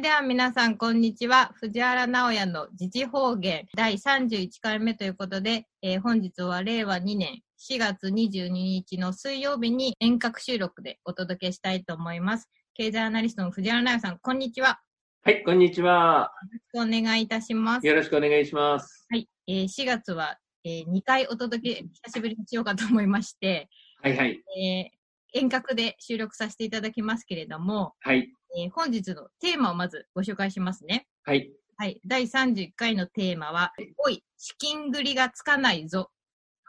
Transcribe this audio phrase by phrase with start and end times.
[0.00, 1.52] れでは皆さん、こんにちは。
[1.56, 12.48] 藤原直也の自治方言第31回目ということで、えー本日は令和2年4月22日の水曜日に遠隔収録でお届けしたいと思います。
[12.72, 14.80] 経済アナリストの藤原直也さん、こんにちは。
[15.22, 16.32] はい、こんにちは。
[16.44, 17.86] よろしくお願いいたします。
[17.86, 19.06] よろしくお願いします。
[19.10, 23.68] はい、えー4月は、え2回お届け、久しぶりにしようかと思いまして、
[24.02, 24.40] はいはい。
[24.58, 25.00] えー
[25.32, 28.32] 遠隔で収録させていただきますけれども、はい。
[28.56, 31.06] えー本日のテーマをまずご紹介しますね。
[31.24, 31.50] はい。
[31.76, 32.00] はい。
[32.06, 36.10] 第31回のテーマは、おい、資金繰りがつかないぞ。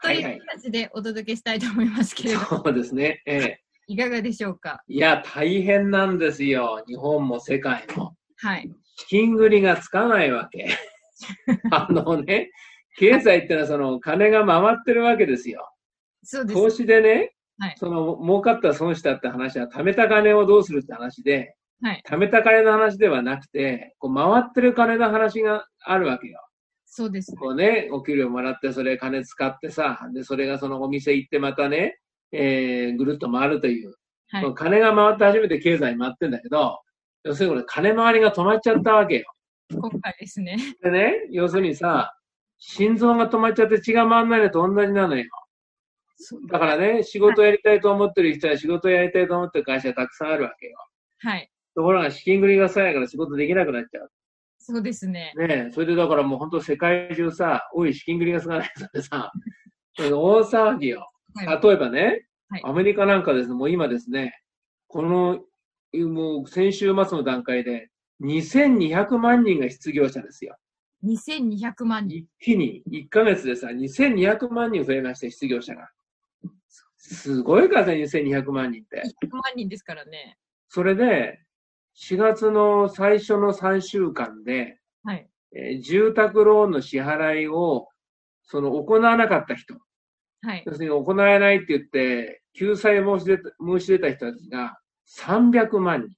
[0.02, 3.22] とはいはいいう形でお届けしたいと思いますけれど、そうですね。
[3.26, 4.82] ええいかがでしょうか？
[4.86, 6.82] いや、大変なんですよ。
[6.86, 8.16] 日本も世界も。
[8.38, 8.70] はい。
[8.96, 10.68] 資金繰りがつかないわけ。
[11.70, 12.50] あのね、
[12.96, 15.68] 経済ってのはその金が回ってるわけですよ。
[16.22, 16.60] そうです。
[16.60, 22.02] 投資でね、はいその儲かった損したって話は貯めた金をどうするって話で、はい。
[22.08, 26.40] 貯めた金の話ではなくて、こう回ってる金の話があるわけよ。
[26.86, 27.34] そうです。
[27.36, 31.98] こうね、お給料もらって、それ金使ってさ、で、それがそのお店行ってまたね、
[32.30, 33.88] えー、ぐるっと回るという。
[33.88, 36.80] はい金が回って初めて経済回ってんだけど、
[37.24, 39.26] 要するにこれ金回りが止まっちゃったわけよ。
[39.70, 40.56] 今回ですね。
[40.82, 42.16] でね、要するにさ、
[42.58, 45.24] 心臓が止まっちゃって血が回んないのと同じなのよ。
[46.50, 50.78] だからね、仕事やりたいと思ってる人は仕事やりたいと思ってる会社がたくさんあるわけよ。
[51.18, 51.51] はい。
[51.74, 54.10] ところが資金繰りがさやから仕事できなくなっちゃう。
[54.58, 55.32] そうですね。
[55.36, 59.32] ねえ、それでだからもう本当世界中さ、おい、資金繰りがつかないぞってさ、
[59.98, 60.04] 大
[60.40, 61.10] 騒ぎよ。
[61.34, 61.62] はい。
[61.62, 64.38] 例えばね、はいアメリカなんかですね、もう今ですね、
[64.86, 65.40] この、
[66.06, 67.90] もう先週末の段階で、
[68.22, 70.56] 2200万人が失業者ですよ。
[71.04, 72.18] 2200万人。
[72.18, 75.90] 一気に、1ヶ月でさ、2200万人増えました、失業者が。
[76.98, 79.02] すごい数ね、2200万人って。
[79.24, 80.36] 100万人ですからね。
[80.68, 81.40] それで、
[81.94, 85.28] 4月の最初の3週間で、はい。
[85.54, 87.88] えー住宅ローンの支払いを、
[88.42, 89.74] その行わなかった人、
[90.42, 90.62] はい。
[90.66, 96.16] 要するに行えないって言って、救済申し出た申し出た人たちが300万人。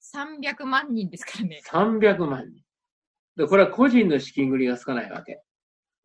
[0.00, 1.60] 300万人ですからね。
[1.70, 2.62] 300万人。
[3.36, 5.40] で、これは個人の資金繰りがつかないわけ。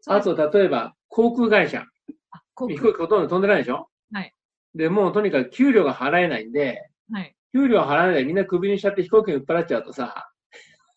[0.08, 1.84] あと、例えば、航空会社。
[2.32, 3.90] あ、航飛空行機ほとんど飛んでないでしょ？
[4.14, 4.34] はい。
[4.76, 7.36] で、もうとにかく給料が払えないんで、はい。
[7.54, 10.30] 給料払えないでみんなクビにしちゃって飛行機に売っ払っちゃうとさ、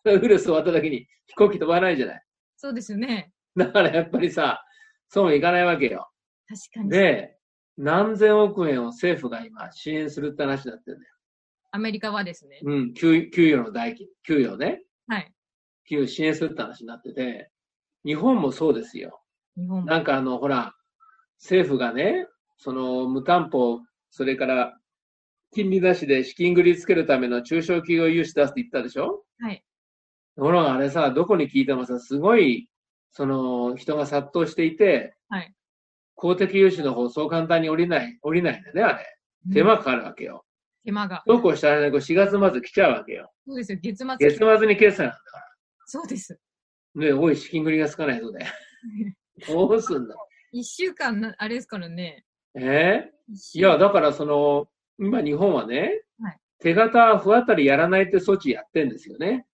[0.04, 2.22] ウイルス終わった時に飛行機飛ばないじゃない。
[2.56, 3.32] そうですよね。
[3.56, 4.62] だからやっぱりさ、
[5.08, 6.08] そうもいかないわけよ。
[6.48, 6.90] 確かに。
[6.90, 7.36] で、
[7.76, 11.14] 何千億円を政府が今支援するって話になってるんだよ。
[11.72, 12.60] アメリカはですね。
[12.62, 14.82] うん、給給与の代金、給与ね。
[15.06, 15.32] はい。
[15.88, 17.50] 給与支援するって話になってて、
[18.04, 19.20] 日本もそうですよ。
[19.56, 19.86] 日本も。
[19.86, 20.74] なんかあの、ほら、
[21.38, 22.26] 政府がね、
[22.58, 23.80] その無担保、
[24.10, 24.76] それから
[25.52, 29.24] 金利出しで資金繰りつけるための中小企業融資出すって言ったでしょ？
[29.40, 29.64] はい。
[30.36, 32.68] ところがあれさ、どこに聞いてもさ、すごい、
[33.12, 35.52] その、人が殺到していて、はい。
[36.14, 39.04] 公的融資の方、そう簡単に降りない、降りないんだね、あれ。
[39.52, 40.44] 手間かかるわけよ。
[40.84, 41.22] 手間が。
[41.26, 43.30] そうこうしたらね、こう4月末来ちゃうわけよ。
[43.46, 43.78] そうですよ。
[43.82, 44.16] 月末。
[44.18, 45.44] 月末に決済なんだから。
[45.86, 46.38] そうです。
[46.94, 48.46] ねおい、資金繰りがつかないぞで。
[49.48, 50.14] どうすんの
[50.52, 52.24] 一週間な、あれですからね。
[52.54, 53.10] え？
[53.28, 54.68] 一週いや、だからその、
[55.00, 59.46] 今日本はね、はい手形不当たりやらないって措置やってんですよね。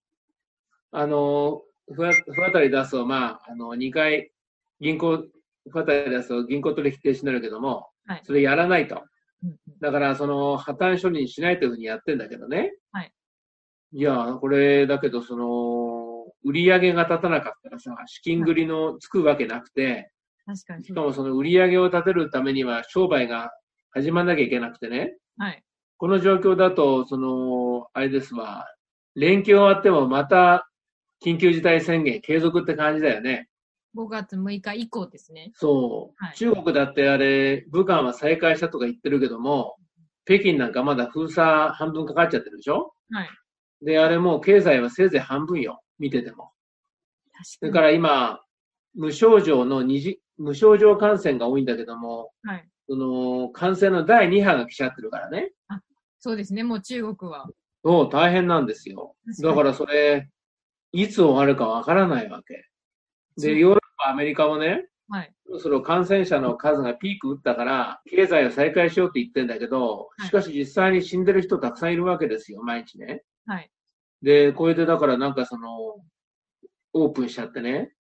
[0.91, 4.33] あの、不当不当たり出すと、まあ、あの、2回、
[4.81, 5.19] 銀行、
[5.71, 9.05] 不当たり出すと銀行取引停止になるけども、はいそれやらないと。
[9.81, 12.75] だから、その、破綻処理にしないというふうにやってんだけどね。
[12.91, 13.13] はい。
[13.93, 20.11] いや、これ、だけど、その、売り上げが立たなかったらさ、資金繰りのつくわけなくて、
[20.45, 23.51] 確かにしかもその売り上げを立てるためには商売が
[23.91, 25.17] 始まんなきゃいけなくてね。
[25.39, 25.63] はい。
[25.99, 28.67] この状況だと、その、あれですわ、
[29.15, 30.69] 連休終わってもまた
[31.25, 33.49] 緊急事態宣言継続って感じだよね。
[33.97, 35.53] 5月6日以降ですね。
[35.55, 36.25] そう。
[36.25, 39.77] はい中国だってあれ、武漢は再開したとか言ってるけども、
[40.27, 42.93] 北京なんかまだ封鎖半分かかっちゃってるでしょ？
[43.11, 43.29] はい。
[43.83, 45.81] で、あれもう経済はせいぜい半分よ。
[45.99, 46.51] 見てても。
[47.61, 47.73] 確かに。
[47.73, 48.41] から今、
[48.95, 52.69] 無症状の二次、無症状感染が多いんだけども、はい。
[52.89, 55.53] その、感染の第2波が来ちゃってるからね。
[56.19, 56.65] そうですね。
[56.65, 57.49] もう中国は。
[57.85, 59.15] そう、大変なんですよ。
[59.43, 60.29] だからそれ、
[60.93, 62.69] いつ終わるかわからないわけ。
[63.41, 65.33] で、ヨーロッパ、アメリカもね、はい。
[65.47, 73.23] そろそろ感染者の数がピーク打ったから、経済を再開しようって言ってんだけど、はいしかし実際に死んでる人たくさんいるわけですよ、毎日ね。
[73.47, 73.71] はい。
[74.23, 75.69] で、これでだからなんかその、
[76.93, 77.93] オープンしちゃってね、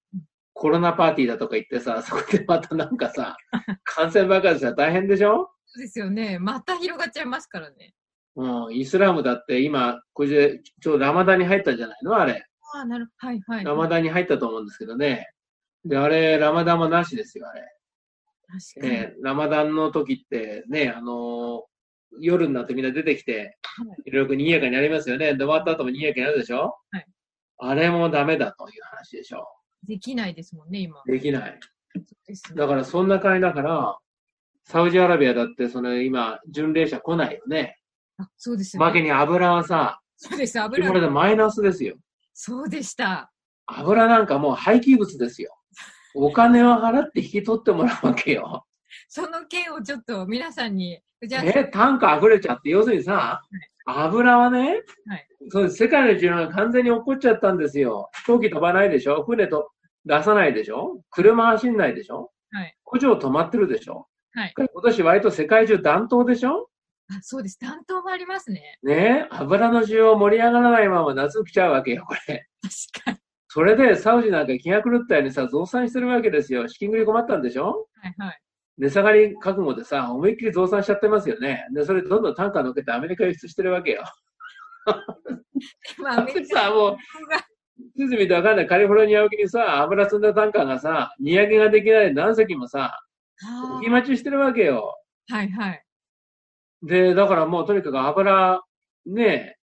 [0.59, 3.37] コロナパーティーだとか言ってさ、 そこでまたなんかさ、
[3.85, 5.51] 感染爆発したら大変でしょ？
[5.67, 6.39] そうですよね。
[6.39, 7.93] また広がっちゃいますからね。
[8.37, 12.17] うん、イスラムだって今、これでちょうどラマダンに入ったじゃないの？
[12.17, 12.45] あれ。
[12.75, 13.65] ああ、なるはいはい。
[13.65, 15.29] ラマダンに入ったと思うんですけどね。
[15.85, 17.61] で、あれ、ラマダンもなしですよ、あれ。
[18.75, 18.93] 確かに。
[18.93, 21.63] ね、ラマダンの時ってね、あのー
[22.19, 23.59] 夜になってみんな出てきて、
[24.07, 25.35] いろいろ賑やかになりますよね。
[25.35, 26.75] で、終わった後も賑やかになるでしょ？
[26.93, 27.07] はい。
[27.59, 29.47] あれもダメだという話でしょ。
[29.87, 31.03] できないですもんね、今。
[31.07, 31.53] できない。
[31.53, 31.61] ね
[32.55, 33.99] だからそんな感じだから、
[34.65, 37.79] サウジアラビアだってその今、巡礼者来ないよね。
[38.19, 38.87] あそうですよね。
[38.89, 41.97] 負けに油はさ、そうです、こ油れでマイナスですよ。
[42.35, 43.31] そうでした。
[43.67, 45.57] 油なんかもう廃棄物ですよ。
[46.15, 48.67] お金を払って引き取ってもらうわけよ。
[49.09, 53.43] その件をちょっと皆さんに、じゃあ、え、タンク溢れちゃって、要するにさ、
[53.87, 58.11] 油はね、はいそう世界の需要が完全に起こっちゃったんですよ。
[58.25, 59.23] 飛行機飛ばないでしょ？
[59.23, 59.71] 船と
[60.07, 61.01] 出さないでしょ？
[61.11, 62.31] 車走んないでしょ？
[62.53, 64.07] はい工場止まってるでしょ？
[64.33, 64.55] はい。
[64.57, 66.69] 今年割と世界中暖冬でしょ？
[67.09, 67.59] あそうです。
[67.59, 68.79] 担当もありますね。
[68.83, 69.27] ね？
[69.31, 72.49] 油の需要盛り上がらないまま夏来ちゃうわけよ、これ。
[72.63, 73.19] 確かに。
[73.49, 76.67] それでサウジなんか気が狂ったようにさ、増産してるわけですよ。
[76.69, 77.89] 資金繰り困ったんでしょ？
[78.03, 78.41] はいはい。
[78.79, 81.67] 値下がり覚悟でさ、思いっきり増産しちゃってますよね。
[81.73, 84.05] で、それどんどん単価乗っけてアメリカ輸出してるわけよ。
[86.03, 86.97] まあ、アメリカさ、もう、が
[87.97, 93.01] 地図見てわかんないカリフォルニア沖にさ、油積んだタンカーがさ、荷上げができないで何隻もさ、
[93.45, 94.97] あ行き待ちしてるわけよ。
[95.31, 95.85] ーはいはい。
[96.83, 98.61] で、だからもうとにかく油、
[99.07, 99.59] ね、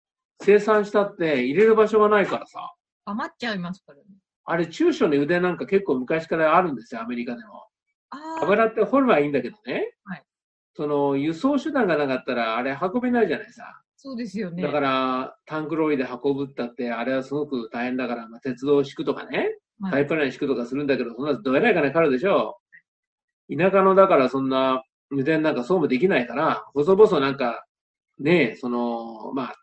[0.43, 2.75] 生産したって入れる場所がないからさ、
[3.05, 4.05] 余っちゃいますからね。
[4.45, 7.65] あれ中小の腕なんか結構昔からあるんですよ、アメリカでも。
[8.43, 9.93] 油って掘るはいいんだけどね。
[10.05, 10.23] はい
[10.77, 13.83] その輸送手段がなかったらあれ運べないじゃないさ。
[14.03, 14.63] そうですよね。
[14.63, 19.39] だからタンクローリーで運ぶったってあれはすごく大変だから、まあ、鉄道を敷くとかね。
[19.39, 22.59] はいパイプライン敷くとかするんだけど、そんなどえらい金かかるでしょ
[23.49, 23.57] う。
[23.57, 27.65] 田舎のだからそんな無電なんかそうもできないから、細々なんか、
[28.19, 29.55] ねえ、その、まあ、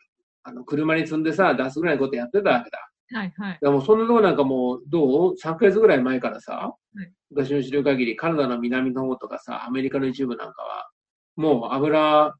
[0.41, 2.79] あの、車に積んでさ、出すぐらいのことやってたわけだ。
[3.19, 3.59] はいはい。
[3.61, 10.89] でもそんなとこなんかもう、どう ?3 ヶ月ぐらい前からさ、い私の知る限り、カナダの南の方とかさ、アメリカの一部なんかは、
[11.35, 12.33] もう油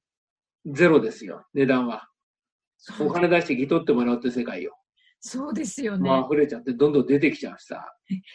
[0.74, 2.08] ゼロですよ、値段は。
[3.00, 4.78] お金出して着取ってもらうって世界よ。
[5.20, 6.10] そうですよね。
[6.10, 7.84] もう溢れちゃってどんどん出てきちゃうしさ。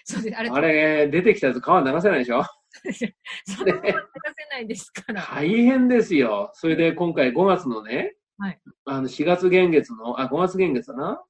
[0.04, 0.36] そうです。
[0.36, 2.42] あれ、あれ、出てきたやつ川流せないでしょ？
[3.46, 3.94] そのまま流せ
[4.50, 5.22] ないですから。
[5.30, 6.50] 大変ですよ。
[6.54, 11.22] それで今回5月のね、はいあの4月現月の、あ、5月現月だな？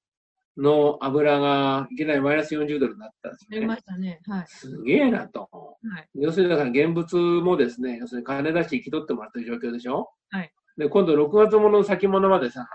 [0.59, 3.77] の油がいきなりマイナス40ドルになったんですよねま。
[3.77, 4.21] したね。
[4.27, 4.45] はい。
[4.49, 5.49] すげえなと。
[5.51, 6.09] はい。
[6.15, 10.11] 要するにだから現物もですね、要するに金出して引き取ってもらってる状況でしょ？
[10.31, 10.53] はい。
[10.77, 12.67] で、今度6月ものの先物までさ、は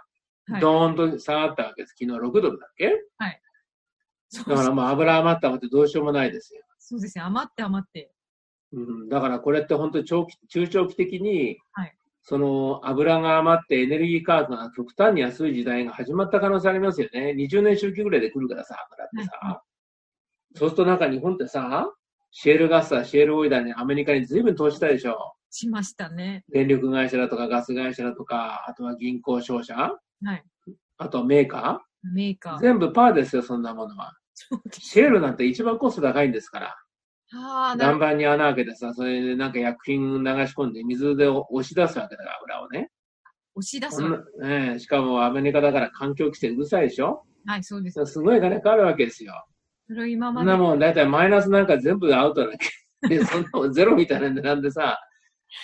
[0.60, 1.96] いドーンと下がったわけです。
[2.00, 3.04] 昨日6ドルだっけ？
[4.30, 6.62] そうだからまあ油余ったもってどうしようもないですよ。
[6.80, 7.24] そうですね。
[7.26, 8.12] 余って余って。
[8.72, 11.94] うん、だからこれって本当に長期、中長期的に、はい
[12.30, 17.34] その油が余ってエネルギー価格が極端に安い時代が始まった可能性ありますよね。
[17.38, 19.38] 20年周期ぐらいで来るからさ、油ってさ。
[19.42, 19.64] はいは
[20.56, 21.90] そうするとなんか日本ってさ、
[22.32, 25.36] シェールガスだ、シェールオイルだね、アメリカに随分投資したでしょ。
[25.58, 26.44] しましたね。
[26.50, 30.00] 電力会社だとかガス会社だとか、あとは銀行商社、は
[30.34, 30.44] い。
[30.98, 32.08] あとはメーカー。
[32.14, 32.60] メーカー。
[32.60, 34.14] 全部パーですよ、そんなものは。
[34.72, 36.76] シェールなんて一番コスト高いんですから。
[37.34, 42.92] ああ、なる岩盤に穴開けてさ、それでなんか薬品流し込んで水で押し出すわけだから、油をね。
[43.56, 44.04] 押し出す
[44.44, 48.06] ええしかもアメリカだから環境規制うるさいでしょはい、そうです。
[48.06, 49.34] すごい金かかるわけですよ。
[49.88, 50.52] それを今まで。
[50.52, 52.68] そんなもん、だいたいマイナスなんか全部アウトだけ。
[53.10, 55.00] で、そんなもんゼロみたいな値段でさ、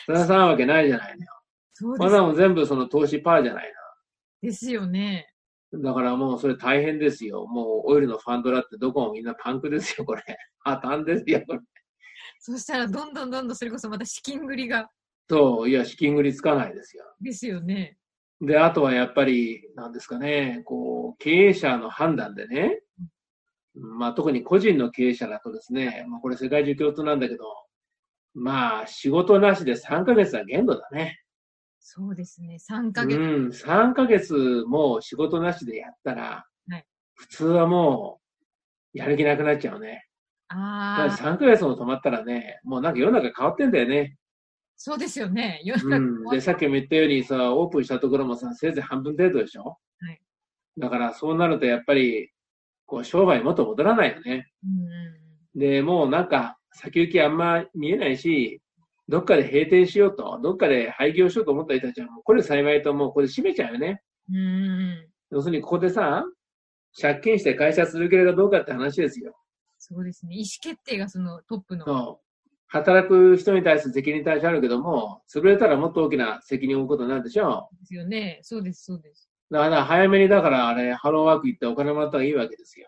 [0.05, 1.31] それはさんわけないじゃないのよ。
[1.73, 3.73] そうですこんなもん全部その投資パーじゃない
[4.43, 5.33] ですよね。
[5.71, 5.81] の。
[5.81, 7.45] だからもうそれ大変ですよ。
[7.47, 10.21] もうオイルのファンドだってどこもみんなパンクですよ、これ。
[10.59, 11.59] 破綻ですよ、これ。
[12.39, 14.89] そしたら、どんどんどんどんそれこそまた資金繰りが。
[15.29, 17.05] そう、いや、資金繰りつかないですよ。
[17.21, 17.97] ですよね。
[18.41, 22.81] で、あとはやっぱり、なんですかね、こう、経営者の判断でね、
[23.75, 27.45] まあ特に個人の経営者だとですね、まあこれ世界中共通なんだけど、
[28.33, 31.19] まあ仕事なしで3ヶ月は限度だね。
[31.79, 32.55] そうですね。
[32.57, 33.17] 3ヶう月。
[33.19, 36.85] ん、3ヶ月も仕事なしでやったら、はい
[37.15, 38.19] 普通はも
[38.93, 40.07] う、やる気なくなっちゃうね。
[40.47, 44.17] ああ、3ヶ月も止まったらね、もうなんか世の中変わってんだよね。
[44.75, 45.61] そうですよね。
[45.63, 46.23] 世の中うん。
[46.31, 49.63] で、さっきも言ったようにさ、オープンしたところもさ、せいぜい半分程度でしょ？
[49.99, 50.21] はい。
[50.77, 52.31] だからそうなるとやっぱり、
[52.85, 54.47] こう、商売にもっと戻らないよね。
[54.63, 58.61] うんうんで、もうなんか、先行きあんま見えないし、
[59.07, 64.01] どっかで閉店しようと、どっかで廃業しようと思った人たちは、もうこれ幸いともうこれ閉めちゃうよね。
[64.29, 64.37] うん。
[64.37, 65.07] うん。
[65.31, 66.23] 要するにここでさ、
[66.99, 69.35] 借金して会社続けるかどうかって話ですよ。
[69.77, 70.35] そうですね。
[70.35, 71.85] 意思決定がそのトップの。
[71.85, 72.23] そう。
[72.67, 78.39] 働く人に対する責任対象あるけども、潰れたらもっと大きな責任を負うことになるでしょですよね。
[78.41, 79.29] そうです、そうです。
[79.51, 79.53] う。
[79.53, 82.87] だから早めにだからあれ、ハローワーク行ってお金もらった方がいいわけですよ。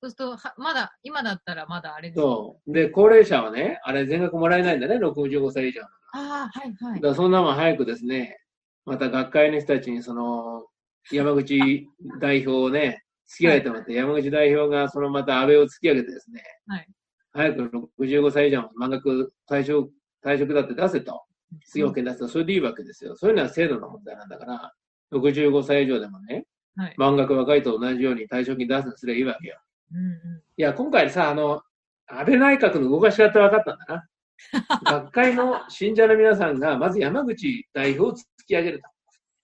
[0.00, 2.72] そうすると、はまだ、今だったらまだあれですよそう。
[2.72, 5.82] で、高齢者はね、あれ全額もらえないんだね、65歳以上。
[6.12, 7.00] ああ、はい、はい。
[7.00, 8.38] らそんなもん早くですね、
[8.84, 10.66] また学会の人たちにその、
[11.10, 11.88] 山口
[12.20, 16.88] 代表をね、突き上げてもらって、山口代表がそのまた安倍を突き上げてですね、はい
[17.32, 19.92] 早く65歳以上の満額退職、
[20.24, 21.22] 退職だって出せと。
[21.64, 23.16] 失業権出すと、それでいいわけですよ。
[23.16, 24.72] そういうのは制度の問題なんだから、
[25.12, 26.44] 65歳以上でもね、
[26.76, 26.94] はい。
[26.96, 29.58] 満額若いと同じように退職金出すのすればいいわけよ。
[29.92, 31.62] うんういや、今回さ、あの、
[32.06, 34.08] 安倍内閣の動かし方分かったんだな。
[34.84, 38.88] 学会の信者の皆さんが、まず山口代表を突き上げると。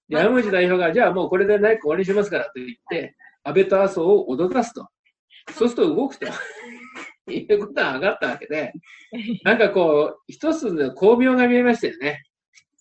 [0.09, 4.89] で山口代表が、じゃあもうこれで内閣終わりにしますからと言って、安倍と麻生を脅かすと。
[5.53, 6.27] そうすると動くと。
[7.31, 8.73] いうことは上がったわけで、ん。
[9.45, 12.23] なんかこう、一つの巧妙が見えましたよね。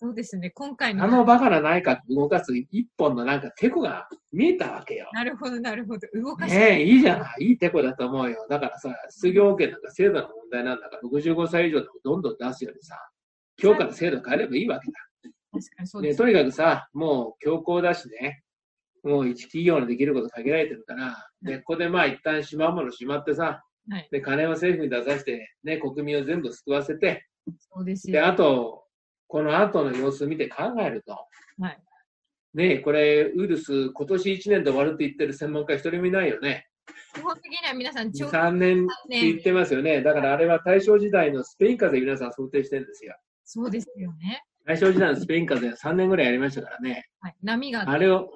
[0.04, 0.50] そうですね。
[0.50, 1.02] 今回の。
[1.02, 5.08] あのバカな内閣を動かす一本のなんかテコが見えたわけよ。
[5.14, 6.06] なるほど、なるほど。
[6.12, 6.58] 動かして。
[6.58, 7.44] ねえ、いいじゃない。
[7.46, 8.46] いいテコだと思うよ。
[8.50, 12.98] だからさ、失業権なんか制度の問題なんだから、65歳以上でもどんどん出すようにさ、
[13.62, 16.04] 今日から制度変えればいいわけ確かにそうだ。
[16.04, 16.18] ね、です。
[16.18, 18.42] とにかくさ、もう強行だしね、
[19.04, 24.08] もう一企業のできること限られてるから、で、ここでまあ一旦しまうものしまってさ、はい。
[24.10, 28.26] で、金を政府に出させて、ね、国民を全部救わせて、で、そうですよ。
[28.26, 28.83] あと、
[29.26, 31.12] この後の様子を見て考えると、
[31.60, 31.78] はい。
[32.54, 36.68] ねこれ、ウイルス、今年1年で終わるって言ってる専門家一人もいないよね。
[37.14, 40.02] 基本的には皆さん、長期3年って言ってますよね。
[40.02, 43.14] だからあれは大正時代のスペイン風邪皆さん想定してるんですよ。
[43.44, 44.42] そうですよね。
[44.66, 47.08] 大正時代のスペイン風邪3年ぐらいやりましたからね。
[47.20, 47.34] はい。
[47.42, 47.88] 波が。
[47.88, 48.30] あれを、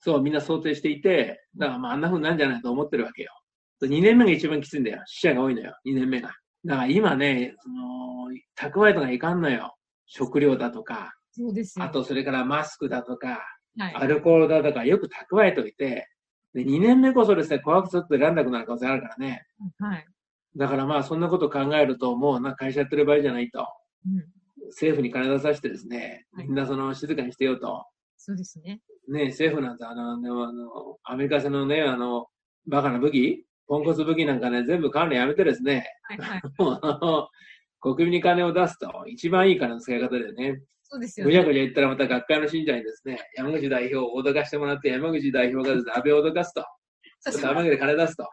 [0.00, 3.32] そう、みんな想定していて、だからまああんな風になんじゃないと思ってるわけよ。
[3.82, 5.02] 2年目が一番きついんだよ。
[5.06, 5.74] 死者が多いのよ。
[5.86, 6.30] 2年目が。
[6.64, 9.74] だから今ね、その、蓄えとかいかんのよ。
[10.10, 11.84] 食料だとか、そうですよ。
[11.84, 13.40] あとそれからマスクだとか、
[13.78, 13.94] はい。
[13.94, 16.08] アルコールだとかよく蓄えといて、
[16.52, 19.46] で、2年目こそですね、怖くちょっと選んなくなる可能性あるからね。
[19.78, 20.06] はい。
[20.56, 23.68] だからまあそんなこと考えると、もうな会社やってる場合じゃないと。
[24.04, 24.66] うん。
[24.70, 27.84] 政府に金出させてですね、はいみんなその静かにしてよと。
[28.16, 28.80] そうですね。
[29.08, 32.26] ね政府なんてあの、でもあの、アメリカ製のね、あの、
[32.66, 36.18] バカな武器、ポンコツ武器なんかね、全部管理やめてですね、はい。
[36.18, 36.42] はい。
[37.80, 40.62] 国民に金を出すと、一番いい金の使い方だよね。
[40.82, 41.32] そうですよね。
[41.32, 46.64] ぐちゃぐちゃ言ったらまた学会の信者にですね、山口代表を脅かしてもらって、山口代表がですね、安倍を脅かすと。
[47.20, 48.28] そうそう山口で金出すと。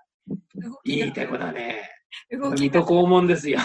[0.85, 1.89] いいてこだね。
[2.29, 3.59] 水戸黄門ですよ。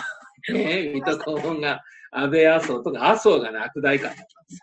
[0.52, 4.60] ね水戸黄門が安倍麻生とか麻生がね、悪大官だったんですよ。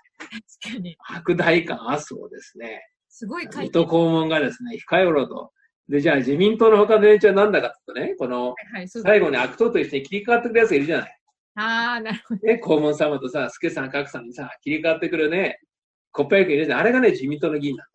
[0.62, 0.98] 確かに。
[1.08, 2.82] 悪大官麻生ですね。
[3.10, 5.52] すごい回水戸黄門がですね、控えろと。
[5.89, 8.53] で、じゃあ自民党の他の連中は何だかとね、この。
[9.03, 11.19] 最後に悪党と一緒に切り替わってくるやつがいるじゃない。
[11.55, 12.48] ああ、なるほど。
[12.48, 15.60] ね、黄門様とさ、助さん、格さんにさ、切り替わってくるね、
[16.12, 16.79] コッパ役いるじゃん。
[16.79, 17.88] あれがね、自民党の議員なん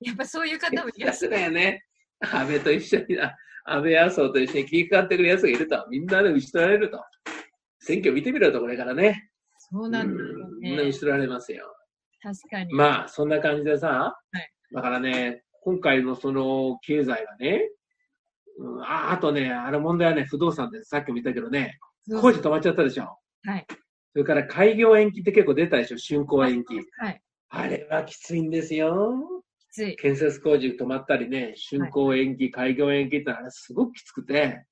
[0.00, 1.06] やっぱそういう方もいだ。
[1.06, 1.34] らっしゃる。
[1.36, 1.84] だよね。
[2.20, 3.34] 安倍と一緒に、あ
[3.66, 5.86] 安倍麻生と一緒に切り替わってくるやつがいると。
[5.90, 7.04] みんなで打ち取られると。
[7.80, 9.28] 選挙見てみろと、これからね。
[9.58, 11.00] そうなんですようんみんな打ねち。
[11.00, 11.76] 取られますよ。
[12.22, 12.72] 確かに。
[12.72, 13.88] まあ、そんな感じでさ、
[14.32, 17.68] はいだからね、今回のその経済はね、
[18.58, 21.78] うん、ああとね、あれ問題はね、不動産でさっきも言ったけどね、
[22.20, 23.18] 工事止まっちゃったでしょ。
[23.44, 23.66] はい。
[24.12, 26.76] それから開業延期って結構出たでしょ、竣工延期。
[26.98, 27.20] はい。
[27.48, 29.42] あれはきついんですよ。
[29.58, 29.96] きつい。
[29.96, 34.64] 建設工事止まったりね、竣工延期、開業延期ってのはあれすごくきつくて、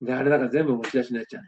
[0.00, 1.42] で、あれだから全部持ち出しになっちゃう。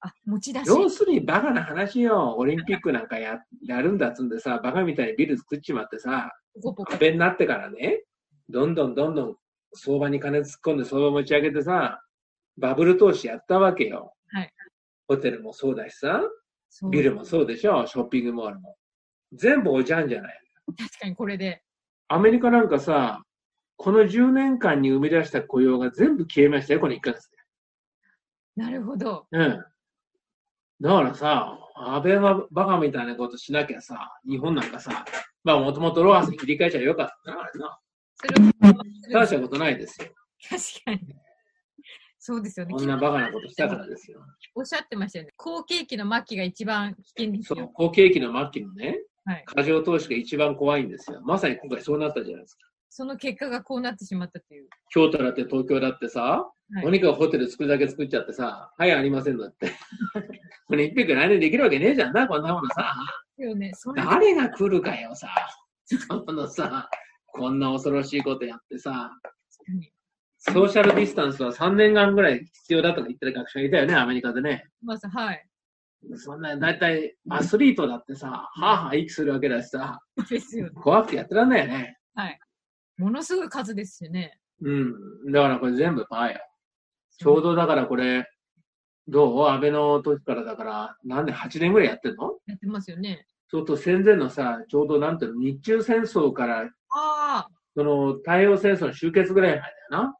[0.00, 0.68] あ、持ち出し。
[0.68, 2.36] 要するにバカな話よ。
[2.36, 6.32] オリンピックなんかややるんだっつんでさ、バカみたいにビル作っちまってさ、
[6.86, 8.04] 壁になってからね、
[8.48, 9.36] どんどんどんどん
[9.74, 12.02] 相場に金突っ込んで相場持ち上げてさ、
[12.56, 14.12] バブル投資やったわけよ。
[14.28, 14.52] はい
[15.08, 16.22] ホテルもそうだしさ、
[16.90, 18.76] ビルもそうでしょ、ショッピングモールも。
[19.32, 20.40] 全部おじゃんじゃない。
[20.76, 21.62] 確かにこれで。
[22.08, 23.22] アメリカなんかさ、
[23.76, 27.30] この10年間に生み出した雇用が全部消えましたよ、この1ヶ月
[28.56, 29.26] なるほど。
[29.30, 29.38] で。
[29.38, 29.64] うん。
[30.80, 35.04] だからさ、安倍がバカみたいなことしなきゃさ、日本なんかさ、
[35.44, 37.78] まあもともとロハスに切り替えちゃよかったな、あれな。
[38.14, 40.08] それを大したことないですよ。
[40.48, 41.16] 確かに。
[42.18, 42.74] そうですよね。
[42.74, 44.20] こんなバカなことしたからですよ。
[44.54, 45.32] おっしゃってましたよね。
[45.36, 49.44] 好景気の末期が一番危険ですそうよ。、好景気の末期のね、はい。
[49.46, 51.20] 過剰投資が一番怖いんですよ。
[51.22, 52.67] まさに今回そうなったじゃないですか。
[52.90, 54.68] その結果がこうなってしまったという。
[54.90, 59.72] 京都だって東京だってさ、はいとにかくホテル作るだけ作っちゃってさ、はい、ありませんだって。
[60.68, 62.94] オリンピック来年できるわけねえじゃんな、こんなものさ。
[63.38, 63.72] よね。
[63.96, 65.28] 誰が来るかよ、さ。
[65.86, 66.90] そのさ、
[67.26, 69.10] こんな恐ろしいことやってさ。
[70.38, 74.66] ソーシャルディスタンスは3年間ぐらい必要だとか言ってる学者がいたよね、アメリカでね。
[74.82, 75.44] まず、はい。
[76.16, 80.72] そんな、だいたいアスリートだってさ、はあはあ息するわけだしさ、ですよね。
[80.74, 81.96] 怖くてやってらんないよね。
[82.14, 82.38] はい。
[82.98, 84.38] ものすごい数ですよね。
[84.60, 85.32] うん。
[85.32, 86.40] だからこれ全部パーよ。
[87.18, 88.28] ちょうどだからこれ、
[89.06, 89.46] どう？
[89.46, 92.34] 安倍の時からだから、何年 ?8 年ぐらいやってんの？
[92.46, 93.26] やってますよね。
[93.48, 97.48] そうすると戦前のさ、ちょうどなんていうの、日中戦争から、ああ。
[97.74, 100.14] その太平洋戦争の終結ぐらい前だよな。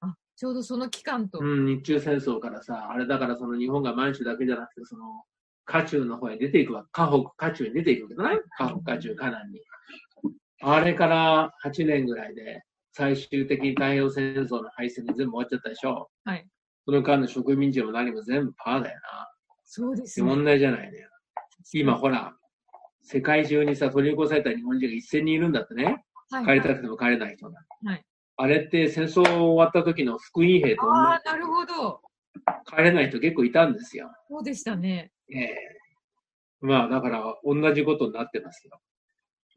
[0.00, 1.38] あ、ちょうどその期間と。
[1.40, 5.22] うん、日中戦争からさ、あれだからその日本が満州だけじゃなくて、その、
[5.64, 6.84] 渦中の方へ出ていくわ。
[6.92, 8.40] 河北、渦中に出ていくわけじゃない？
[8.58, 9.60] 河北、渦中、河南に。
[10.62, 16.08] あれから8年ぐらいで、最終的に太平洋戦争の敗戦に全部終わっちゃったでしょ。
[16.24, 16.46] はい。
[16.86, 19.28] その間の植民地も何も全部パーだよな。
[19.64, 20.44] そうです問ね。
[20.52, 21.06] 題じゃないね。
[21.72, 22.34] 今ほら、
[23.02, 26.04] 世界中にさ、取り残された日本人が1000人いるんだってね。
[26.30, 27.58] はい、帰りたくても帰れない人が。
[27.84, 28.04] はい
[28.38, 32.02] あれって戦争終わった時の復員兵と同ああ、なるほど。
[32.66, 34.10] じ帰れない人結構いたんですよ。
[34.28, 35.10] そうでしたね。
[35.32, 35.56] ええ
[36.60, 38.78] まあだから同じことになってますよ。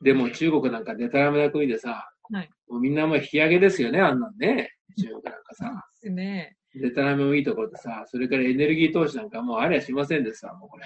[0.01, 4.71] でも中国なんかデタラメな国でさ、はいもうみんなもう引き上げですよね、あんなんね。
[4.97, 5.83] 中国なんかさ。
[6.03, 6.55] ですね。
[6.75, 10.85] デタラメもいいところでさ、それからエネルギー投資なんかもうありゃしませんでした、もうこれ。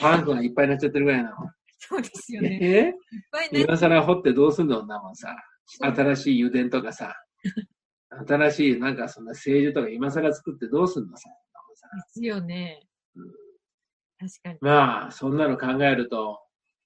[0.00, 1.36] パンクがいっぱいになっちゃってるぐらいなの。
[1.78, 2.48] そうですよね。
[2.48, 2.94] いっえ
[3.32, 3.62] ぱいね。
[3.62, 5.34] 今更掘ってどうすんのんなもんさ。
[5.80, 7.16] 新しい油田とかさ。
[8.28, 11.28] 新しいなんかそんな政治とか今更作ってどうすんのさ。
[11.28, 13.30] ですよねうん。
[14.18, 14.58] 確かに。
[14.60, 16.40] まあ、そんなの考えると、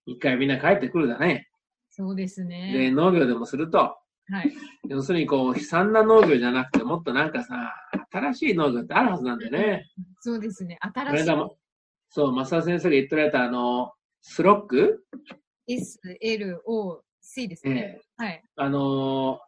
[0.07, 1.49] 一回みんな帰ってくるだね。
[1.91, 2.91] そうですで、ね。
[2.91, 4.53] 農業でもすると、はい。
[4.89, 7.75] 要するにこう、悲惨な農業じゃなくて、もっとなんかさ、
[8.11, 9.87] 新しい農業ってあるはずなんだよね。
[10.21, 10.79] そうですね。
[10.83, 11.57] こ新しれだも、
[12.09, 15.05] そう、増田先生が言ってられたあの、 SLOC？
[15.67, 18.01] い SLOC ですね。
[18.17, 18.43] はい。
[18.57, 19.41] あの、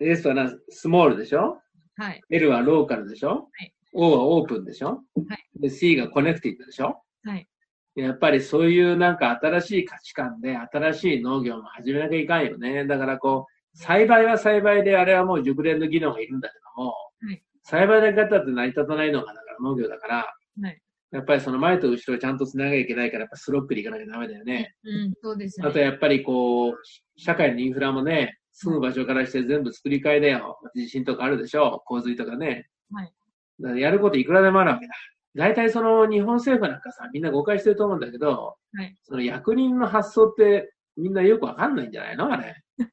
[0.00, 1.58] S はな、 small でしょ？
[1.96, 2.20] はい。
[2.30, 7.02] L はローカルでしょ、い O はオープンでしょ、はいで C が connected でしょ？
[7.24, 7.46] はい。
[7.94, 12.86] やっぱりそういうなんか新しい価値観で新しい農業も始めなきゃいかんよね。
[12.86, 20.16] だからこう、栽培は栽培であれはもう熟練の技能がいるんだけども、はい栽培だけだって成り立たないのがだから農業だから、
[20.60, 20.82] はい。
[21.12, 24.74] やっぱりその前と後ろをちゃんと繋がなきゃいけないから、やっぱスロックでいかなきゃダメだよね。
[24.82, 25.68] うん、そうですね。
[25.68, 26.74] あとやっぱりこう、
[27.16, 30.58] 社会のインフラもね、住む場所からして全部作り替えだよ。
[30.74, 32.68] 地震とかあるでしょ洪水とかね。
[32.90, 33.12] はい。
[33.60, 34.94] だからやることいくらでもあるわけだ。
[35.34, 42.32] 大体その日本政府なんかさ、みんな誤解してると思うんだけど、はいその役人の発想ってみんなよくわかんないんじゃないの？
[42.32, 42.62] あれ。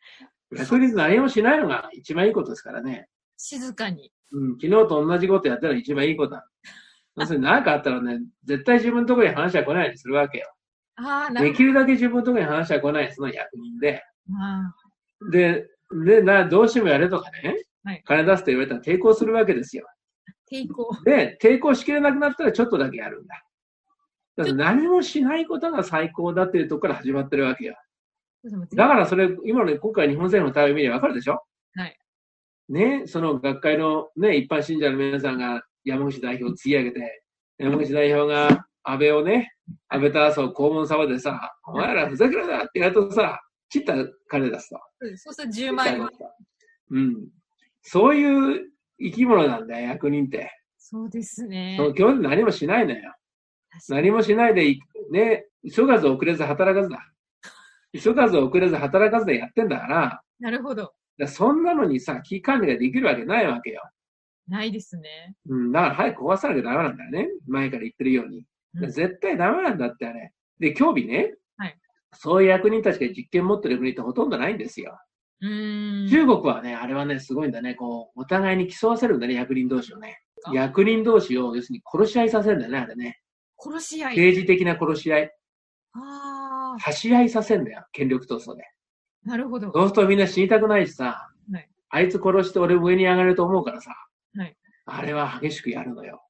[0.56, 3.08] 役人何もしないのが一番いいことですからね。
[3.38, 4.12] 静かに。
[4.32, 6.48] うん、昨日と同じことやったら一番いいことだ。
[7.18, 10.54] 要するに何かあったらね、絶対自分のところに話は来ないようにするわけよ。
[10.96, 14.04] あできるだけ自分のところに話は来ないその役人で。
[15.32, 15.68] で、
[16.06, 19.86] で、な、どうしてもやれとかね、はい金出すと言われたら抵抗するわけですよ。
[20.52, 21.04] ー抵抗。
[21.04, 23.44] で、抵抗しきれなくなったらちょっとだけやるんだ。
[24.38, 27.76] だから何もしないことが最高だっていうところから始まってるわけよ。
[28.74, 31.44] だからそれ、今の今回日本政府の対応を見ればわかるでしょ？
[31.76, 31.98] はい。
[32.70, 37.24] ね、その学会のね、一般信者の皆さんが山口代表を釣り上げて、
[37.58, 39.52] 山口代表が安倍をね、
[39.90, 43.94] 安倍と麻生黄門様でさ、お前らふざけるなって言われるとさ、ちった
[44.30, 44.80] 金出すと。
[45.18, 46.10] そうすると10万円は。
[46.92, 47.28] うん。
[47.82, 50.52] そういう生き物なんだよ、役人って。
[50.78, 51.76] そうですね。
[51.78, 53.14] その基本何もしないのよ。
[53.90, 54.80] 何もしないでい、
[55.12, 57.00] ね、急がず遅れず働かずだ。
[58.02, 60.94] 急がず遅れず働かずでやってんだから、なるほど。
[61.28, 63.82] そんなのにさ、危機管理ができるわけないわけよ。
[64.48, 65.36] ないですね。
[65.48, 67.28] うん、だから早く壊さなきゃダメなんだよね。
[67.48, 68.40] 前から言ってるように。
[68.40, 68.46] うん
[68.92, 70.32] 絶対ダメなんだってあれ。
[70.60, 71.34] で、興味ね。
[71.58, 71.78] はい
[72.14, 74.98] そういう役人たちが実権持ってる国ってほとんどないんですよ。
[75.42, 77.76] 中国はね、あれはね、すごいんだね。
[77.76, 80.22] こう、お互いに競わせるんだね、役人同士をね。
[80.44, 83.20] あ役人同士を、要するに殺し合いさせるんだよね、あれね。
[83.58, 84.16] 殺し合い。
[84.16, 85.32] 政治的な殺し合い。
[85.94, 88.64] ああ、橋合いさせんだよ、権力闘争で。
[89.24, 89.72] なるほど。
[89.74, 93.92] そうするとみんな死にたくないしさ、はいあいつ殺して俺上に上がれると思うからさ、
[94.36, 96.22] はいあれは激しくやるのよ。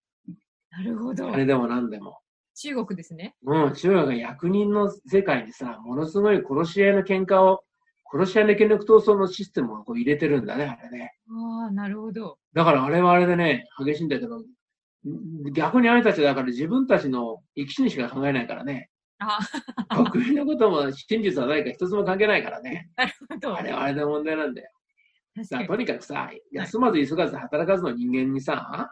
[0.72, 1.36] なるほどあ。
[1.36, 2.20] れでも何でも。
[2.56, 3.36] 中国ですね。
[3.44, 7.64] うん、中国が役人の世界にさ、ものすごい殺し合いの喧嘩を、
[8.12, 11.14] 殺し合いの権力闘争のシステムをこう入れてるんだね、あれね。
[11.30, 12.38] ああ、なるほど。
[12.54, 14.44] だからあれはあれでね、激しいんだけど、
[15.54, 18.90] 逆にあれたちだから自分たちの生き死にしか考えないからね。
[19.20, 19.40] あ
[19.90, 22.90] あ、国民のことも真実は何か一つも関係ないからね。
[22.96, 23.58] なるほど。
[23.58, 24.72] あれはあれで問題なんだよ。
[25.36, 28.92] 確かにだからとにかくさ、休まず急がず働かずの人間にさ、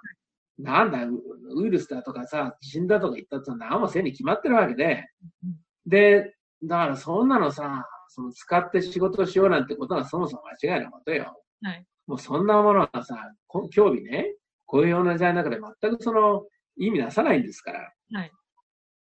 [0.59, 1.21] なんだ、ウ
[1.55, 5.05] ウイルスだとかさ、地震だとか言ったって何もせんに決まってるわけで
[5.43, 7.85] うん、で、だからそんなのさ、
[8.17, 11.39] その使って仕事をしようなんてことはそもそも間違いなことよ。
[11.61, 14.33] はいもうそんなものはさ、こ興味ね、
[14.65, 16.45] こういうような時代の中で全くその
[16.77, 17.91] 意味なさないんですから。
[18.13, 18.31] はい。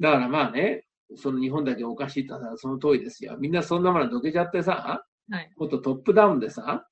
[0.01, 3.37] だからまあね、その日本だけおかしいってのはその通りですよ。
[3.39, 5.51] みんなそんなものどけちゃってさ、はい。
[5.57, 6.87] もっとトップダウンでさ、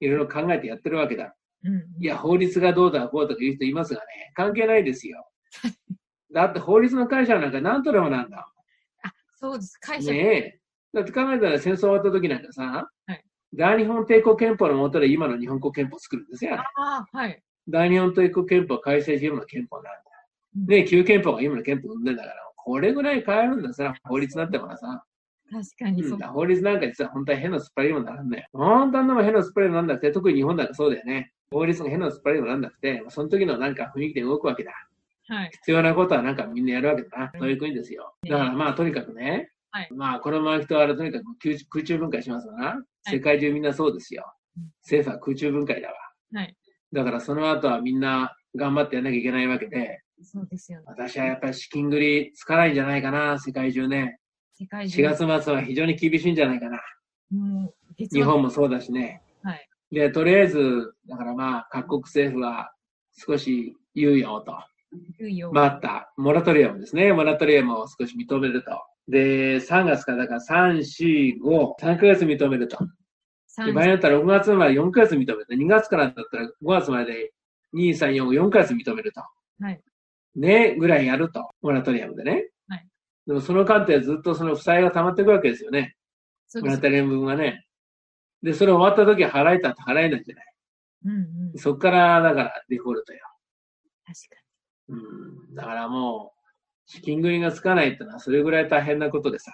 [0.00, 1.32] いろいろ考えてやってるわけだ。
[1.64, 2.02] うん。
[2.02, 5.24] いや、法律がどうだこうとか言う人いますがね、関係ないですよ。
[6.34, 8.48] だって法律の解釈なんか何とでもなんだ。
[9.04, 9.78] あ、そうです。
[9.78, 10.12] 解釈。
[10.12, 10.61] ねえ。
[10.92, 13.24] だって考えたら戦争終わった時なんかさ、はい
[13.54, 16.54] 大日本帝国憲法の下で今の日本国憲法を作るんですよ。
[16.54, 17.42] ああ、はい。
[17.68, 19.90] 大日本帝国憲法を改正して今の憲法なんだ。
[20.56, 25.04] うんで、旧憲法が今の憲法を生んでんだから、これぐらい変えるんださ、法律になってもさ。
[25.50, 26.18] 確かにそう。
[26.18, 28.48] 法律なんか実は本当は変な突っ張りにもならんね。
[28.52, 31.32] 本当は変な突っ張りにもなんなくて、特に日本なんかそうだよね。
[31.50, 34.72] 法律が変な突っ張りにもなんなくて、その時のなんか雰囲気で動くわけだ。
[35.28, 35.50] はい。
[35.52, 37.32] 必要なことはなんかみんなやるわけだな。
[37.38, 38.14] そういう国ですよ。
[38.22, 42.84] だからまあとにかくね、はいまあこのまま人はとにかく空中空中分解しますわな。
[43.04, 44.24] 世界中みんなそうですよ
[44.56, 44.64] うん。
[44.82, 45.94] 政府は空中分解だわ。
[46.34, 46.56] はい。
[46.92, 50.84] だからその後はみんな頑張ってやんなきゃいけないわけで、そうですよね。
[50.88, 54.18] 私はやっぱり資金繰りつかないんじゃないかな、世界中ね。
[54.54, 55.02] 世界中。
[55.02, 56.80] 4月末は非常に厳しいんじゃないかな。
[57.30, 59.22] もう、月末日本もそうだしね。
[59.42, 59.68] はい。
[59.90, 62.72] で、とりあえず、だからまあ各国政府は
[63.12, 64.52] 少し猶予をと。
[65.18, 66.12] 猶予を待った。
[66.16, 67.12] モラトリアムですね。
[67.12, 68.70] モラトリアムを少し認めると。
[69.08, 72.78] で、3月からだから3、4、5、3ヶ月認めると。
[73.46, 75.46] 三で場合によったら6月まで4ヶ月認める。
[75.50, 77.32] 2月からだったら5月まで
[77.74, 79.20] 2、3、4、4ヶ月認めると。
[79.60, 79.80] はい。
[80.34, 81.50] ね、ぐらいやると。
[81.60, 82.48] モラトリアムでね。
[82.68, 82.86] はい。
[83.26, 85.96] でもその間ってずっとその負債が溜まっていくわけですよね。
[86.48, 86.70] そうです。
[86.70, 87.66] モラトリアム分がね。
[88.42, 90.54] で、それ終わった時は払えたって払えないんじゃない。
[91.04, 91.58] うんうん。
[91.58, 93.20] そっから、だからデフォルトよ。
[94.04, 94.42] 確か
[94.88, 95.54] うん。
[95.54, 96.41] だからもう、
[96.86, 99.52] 資金繰りがつかないってのはそれぐらい大変なことでさ。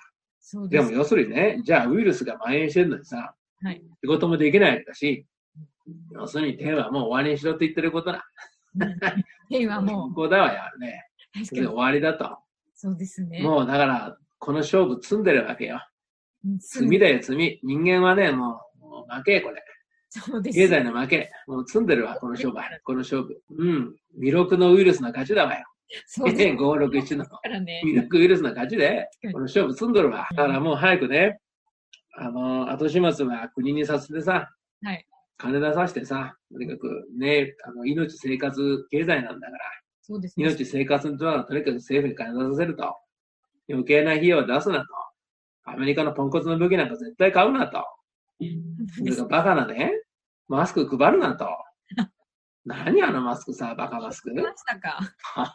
[0.69, 0.79] で。
[0.79, 3.83] ですも要するにね、じゃあウイルスが蔓延してるのにさ、はい。
[4.01, 5.27] 仕事もできないわけだし、
[6.13, 8.25] 要するに天はもう終わりにしろって言ってることだ。
[9.49, 11.05] 平和もこ こだわよ、あれね。
[11.41, 11.77] う、それで終。
[11.77, 12.39] わりだと。
[12.75, 13.43] そうですね。
[13.43, 15.85] もうだから、この勝負積んでるわけよ。
[16.45, 17.61] うん、罪だよ、罪。
[17.63, 19.63] 人間はね、もう、もう負け、これ。
[20.11, 20.55] そうです。
[20.57, 21.31] 経済の負け。
[21.47, 22.57] もう積んでるわ、この勝負。
[22.85, 23.43] この勝負。
[23.51, 23.97] うん。
[24.19, 25.65] 魅力のウイルスの勝ちだわよ。
[26.07, 27.25] そうです5、6、1の。
[27.27, 27.83] からね。
[27.85, 30.29] 魅力ウイルスの勝ちでこの勝負積んどるわ。
[30.31, 31.41] だからもう早くね、
[32.17, 34.51] あの、後始末は国にさせてさ、
[34.83, 35.07] はい。
[35.37, 39.65] 金出させてさ、とにかくね、あの、命、生活、経済なんだから、
[40.03, 40.47] そうですね。
[40.47, 42.97] 命、生活のとはとにかく政府に金出させると。
[43.71, 44.87] 余計な費用を出すなと。
[45.65, 47.85] アメリカのポンコツの武器なんか絶対買うなと。
[48.97, 49.93] それからバカなね、
[50.49, 51.47] マスク配るなと。
[52.69, 54.31] 何あのマスクさ、バカマスク？
[54.31, 55.01] 来ましたか？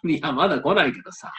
[0.04, 1.32] いや、まだ来ないけどさ。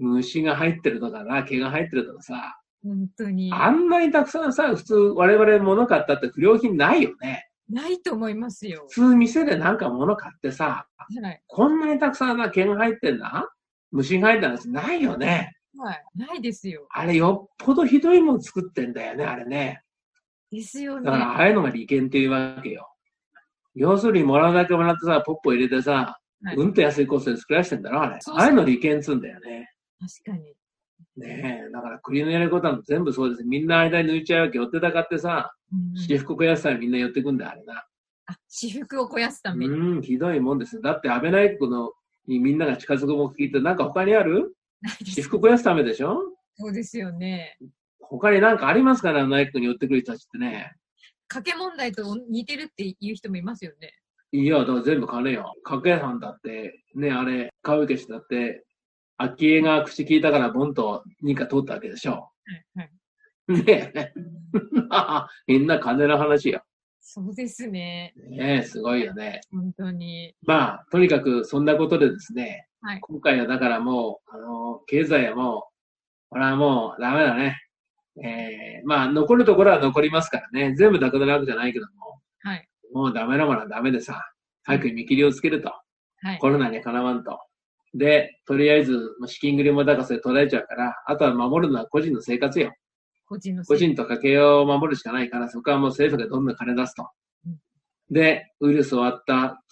[0.00, 2.60] 虫が入ってるとかな、毛が入ってるとかさ。
[2.82, 3.52] 本当に。
[3.52, 7.46] あんなにたくさんさ、普通我々物買ったって不良品ないよね。
[7.68, 9.10] ないと思いますよ普。
[9.10, 10.88] 通店でなんか物買ってさ、
[11.22, 11.42] はい。
[11.46, 13.48] こんなにたくさんな毛が入ってんだ？
[13.92, 15.54] 虫が入ってんやつないよね。
[15.76, 16.02] はい。
[16.16, 16.88] ないですよ。
[16.90, 19.82] あれよっぽどひどいもん作ってんだよね、あれね。
[20.50, 21.18] ですよねだか。
[21.18, 22.89] らああいうのが利権っていうわけよ。
[23.74, 28.18] 要するにもらうだけもらってさ、ポッポ入れてさ、はいうんと安いコストで作らせてんだろ、あれ。
[28.26, 29.70] ああいうの利権っつうんだよね。
[30.24, 30.54] 確かに。
[31.16, 33.44] ねえ、だから国のやることは全部そうです。
[33.44, 34.56] みんな間に抜いちゃうわけ。
[34.56, 37.84] 寄ってたかってさ、うん私服肥やすたらみんな寄ってくんだよ、あれな。
[38.26, 39.74] あ、私服を肥やすために。
[39.74, 40.82] うん、ひどいもんですよ。
[40.82, 41.92] だって安倍内閣の
[42.26, 44.54] にみんなが近づく目的ってなんか他にある？
[45.04, 46.16] 私服肥やすためでしょ？
[46.54, 47.58] そうですよね。
[48.00, 50.72] 他になんかありますから、内閣に寄ってくる人たちってね。
[51.30, 53.94] 賭け問題と似てるっていう人もいますよね。
[54.32, 55.54] いや、だから全部金よ。
[55.64, 58.64] 掛けさんだって、ね、あれ、川受けしだって、
[59.16, 62.30] 昭恵が口聞いたからボンと認可通ったわけでしょ。
[62.74, 62.88] はい。
[63.48, 63.62] はい。
[63.64, 64.12] ねえ。
[65.46, 66.62] みんな金の話よ。
[67.00, 68.14] そうですね。
[68.16, 69.40] ねえ、すごいよね。
[69.50, 70.34] 本当に。
[70.42, 75.62] まあ、とにかくそんなことでですね、はい今回はだからもう、あの、経済はもう、
[76.30, 77.60] これはもうダメだね。
[78.22, 80.74] えー、まあ、残るところは残りますからね。
[80.76, 82.68] 全部なくなるわけじゃないけども、はい。
[82.92, 84.22] もうダメなものはダメでさ、
[84.64, 85.72] 早く見切りをつけると。
[86.22, 86.38] はい。
[86.38, 87.38] コロナにかなわんと。
[87.94, 92.72] で、とりあえず、まあ資金繰りも高さで取られちゃうから、あとは守るのは個人の生活よ。
[93.26, 97.08] 個人の個人と家計を守るしかないから、そこはもう政府がどんどん金出すと
[97.46, 97.58] うん。
[98.10, 99.62] で、ウイルス終わった、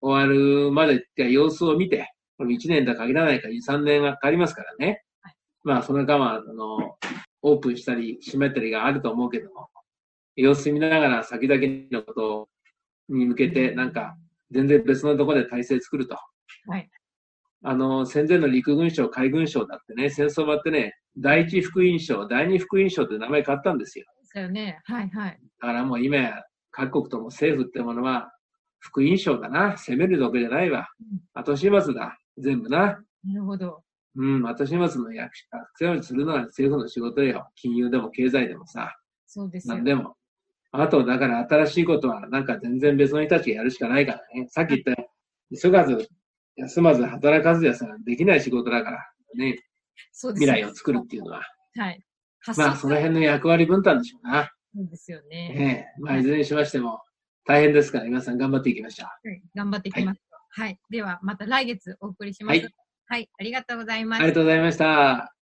[0.00, 5.02] 終わるまでって様子を見て、この1年とは限らないから2、3年がかかりますからね。
[5.20, 6.96] はいまあ、その間は、あの、
[7.42, 9.68] オープンしたり閉めたりがあると思うけども、
[10.36, 12.48] 様子見ながら先々のこと
[13.08, 14.16] に向けて、なんか、
[14.50, 16.16] 全然別のところで体制作ると。
[16.66, 16.90] はい。
[17.62, 24.06] あの、戦前の陸軍省、海軍省だってね、戦争終わってね、第一副員省、第二副員省って名前変わったんですよ。
[24.22, 24.80] ですよね。
[24.84, 25.38] はいはい。
[25.60, 28.32] だからもう今や各国とも政府ってものは、
[28.78, 29.76] 福音賞だな。
[29.76, 30.88] 責めるだけじゃないわ。
[31.34, 32.16] 後始末だ。
[32.38, 32.98] 全部な。
[33.24, 33.82] なるほど。
[34.16, 35.46] うん、後始末の役者、
[35.76, 37.48] 強いするのは政府の仕事よ。
[37.54, 38.96] 金融でも経済でもさ。
[39.26, 39.74] そうですよ。
[39.74, 40.16] 何でも。
[40.72, 44.48] あと、だから新しいことは、なんか全然別の人たちがやるしかないからね。
[44.48, 45.02] さっき言った、
[45.60, 46.08] 急がず、
[46.56, 49.58] 休まず、働かずやさ、できない仕事だから、ね。
[50.12, 51.42] そうです未来を作るっていうのは。
[51.76, 52.04] はい。
[52.56, 54.50] まあ、その辺の役割分担でしょうな。
[54.74, 55.86] そうですよね。
[55.98, 57.00] ええまあ、いずれにしましても、
[57.44, 59.28] 大変ですから、皆さん頑張っていきましょう。
[59.28, 60.20] はい、頑張っていきます。
[60.50, 60.78] はい。
[60.88, 62.60] では、また来月お送りします。
[62.60, 62.74] はい
[63.10, 63.28] はい。
[63.40, 64.20] ありがとうございます。
[64.20, 65.34] ありがとうございました。